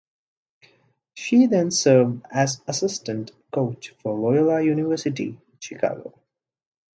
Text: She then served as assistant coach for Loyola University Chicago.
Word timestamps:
She 1.13 1.45
then 1.45 1.69
served 1.69 2.25
as 2.31 2.59
assistant 2.65 3.33
coach 3.51 3.93
for 4.01 4.15
Loyola 4.17 4.59
University 4.63 5.37
Chicago. 5.59 6.19